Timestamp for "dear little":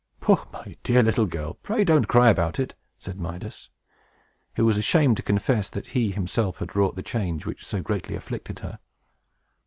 0.81-1.27